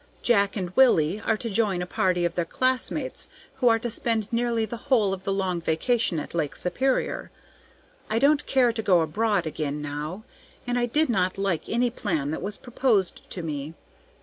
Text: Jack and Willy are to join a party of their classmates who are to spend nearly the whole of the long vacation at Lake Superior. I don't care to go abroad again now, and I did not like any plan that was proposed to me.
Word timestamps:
Jack 0.23 0.55
and 0.55 0.75
Willy 0.75 1.21
are 1.23 1.37
to 1.37 1.47
join 1.47 1.79
a 1.83 1.85
party 1.85 2.25
of 2.25 2.33
their 2.33 2.43
classmates 2.43 3.29
who 3.57 3.67
are 3.67 3.77
to 3.77 3.91
spend 3.91 4.33
nearly 4.33 4.65
the 4.65 4.75
whole 4.89 5.13
of 5.13 5.25
the 5.25 5.31
long 5.31 5.61
vacation 5.61 6.19
at 6.19 6.33
Lake 6.33 6.55
Superior. 6.55 7.29
I 8.09 8.17
don't 8.17 8.47
care 8.47 8.73
to 8.73 8.81
go 8.81 9.01
abroad 9.01 9.45
again 9.45 9.79
now, 9.79 10.23
and 10.65 10.79
I 10.79 10.87
did 10.87 11.07
not 11.07 11.37
like 11.37 11.69
any 11.69 11.91
plan 11.91 12.31
that 12.31 12.41
was 12.41 12.57
proposed 12.57 13.29
to 13.29 13.43
me. 13.43 13.75